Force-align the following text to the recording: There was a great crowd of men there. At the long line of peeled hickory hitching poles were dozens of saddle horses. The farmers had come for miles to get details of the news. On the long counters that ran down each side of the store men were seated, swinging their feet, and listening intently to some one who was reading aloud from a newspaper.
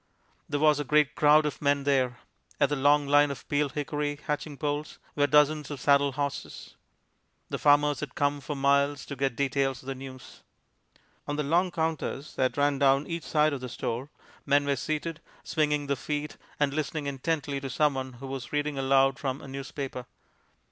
There 0.49 0.59
was 0.59 0.79
a 0.79 0.83
great 0.83 1.13
crowd 1.13 1.45
of 1.45 1.61
men 1.61 1.83
there. 1.83 2.17
At 2.59 2.69
the 2.69 2.75
long 2.75 3.05
line 3.05 3.29
of 3.29 3.47
peeled 3.47 3.73
hickory 3.73 4.19
hitching 4.25 4.57
poles 4.57 4.97
were 5.15 5.27
dozens 5.27 5.69
of 5.69 5.79
saddle 5.79 6.13
horses. 6.13 6.75
The 7.51 7.59
farmers 7.59 7.99
had 7.99 8.15
come 8.15 8.41
for 8.41 8.55
miles 8.55 9.05
to 9.05 9.15
get 9.15 9.35
details 9.35 9.83
of 9.83 9.85
the 9.85 9.93
news. 9.93 10.41
On 11.27 11.35
the 11.35 11.43
long 11.43 11.69
counters 11.69 12.33
that 12.33 12.57
ran 12.57 12.79
down 12.79 13.05
each 13.05 13.21
side 13.25 13.53
of 13.53 13.61
the 13.61 13.69
store 13.69 14.09
men 14.43 14.65
were 14.65 14.75
seated, 14.75 15.21
swinging 15.43 15.85
their 15.85 15.95
feet, 15.95 16.35
and 16.59 16.73
listening 16.73 17.05
intently 17.05 17.59
to 17.61 17.69
some 17.69 17.93
one 17.93 18.13
who 18.13 18.25
was 18.25 18.51
reading 18.51 18.79
aloud 18.79 19.19
from 19.19 19.39
a 19.39 19.47
newspaper. 19.47 20.07